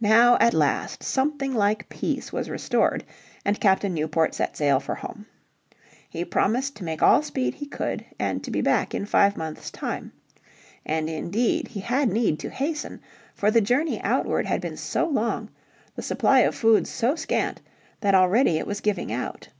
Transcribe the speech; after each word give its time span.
Now 0.00 0.36
at 0.40 0.52
last 0.52 1.04
something 1.04 1.54
like 1.54 1.88
peace 1.88 2.32
was 2.32 2.50
restored, 2.50 3.04
and 3.44 3.60
Captain 3.60 3.94
Newport 3.94 4.34
set 4.34 4.56
sail 4.56 4.80
for 4.80 4.96
home. 4.96 5.26
He 6.10 6.24
promised 6.24 6.74
to 6.74 6.82
make 6.84 7.04
all 7.04 7.22
speed 7.22 7.54
he 7.54 7.66
could 7.66 8.04
and 8.18 8.42
to 8.42 8.50
be 8.50 8.62
back 8.62 8.96
in 8.96 9.06
five 9.06 9.36
months' 9.36 9.70
time. 9.70 10.10
And 10.84 11.08
indeed 11.08 11.68
he 11.68 11.78
had 11.78 12.08
need 12.08 12.40
to 12.40 12.50
hasten. 12.50 13.00
For 13.32 13.52
the 13.52 13.60
journey 13.60 14.00
outward 14.02 14.44
had 14.46 14.60
been 14.60 14.76
so 14.76 15.06
long, 15.06 15.50
the 15.94 16.02
supply 16.02 16.40
of 16.40 16.56
food 16.56 16.88
so 16.88 17.14
scant, 17.14 17.60
that 18.00 18.16
already 18.16 18.58
it 18.58 18.66
was 18.66 18.80
giving 18.80 19.12
out. 19.12 19.50